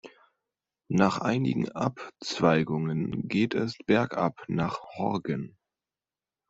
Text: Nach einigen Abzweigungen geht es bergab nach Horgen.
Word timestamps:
Nach 0.89 1.19
einigen 1.19 1.69
Abzweigungen 1.73 3.27
geht 3.27 3.53
es 3.53 3.77
bergab 3.85 4.43
nach 4.47 4.81
Horgen. 4.97 5.59